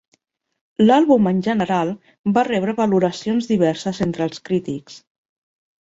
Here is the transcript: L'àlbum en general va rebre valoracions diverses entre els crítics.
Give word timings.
L'àlbum 0.85 1.29
en 1.33 1.43
general 1.49 1.93
va 2.39 2.47
rebre 2.49 2.77
valoracions 2.83 3.53
diverses 3.55 4.05
entre 4.11 4.29
els 4.31 4.47
crítics. 4.51 5.03